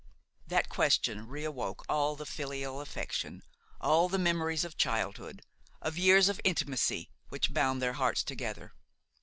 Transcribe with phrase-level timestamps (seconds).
[0.47, 3.43] That question reawoke all the filial affection,
[3.79, 5.43] all the memories of childhood,
[5.79, 8.73] of years of intimacy, which bound their hearts together.